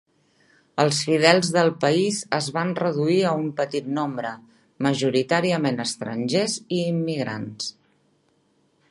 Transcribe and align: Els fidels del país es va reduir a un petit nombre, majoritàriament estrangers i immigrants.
Els 0.83 0.99
fidels 1.07 1.49
del 1.57 1.67
país 1.81 2.21
es 2.37 2.47
va 2.55 2.63
reduir 2.79 3.17
a 3.31 3.33
un 3.41 3.51
petit 3.59 3.91
nombre, 3.97 4.31
majoritàriament 4.87 5.79
estrangers 5.85 6.55
i 6.79 6.81
immigrants. 6.95 7.69